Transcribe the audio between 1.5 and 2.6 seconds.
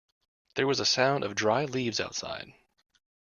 leaves outside.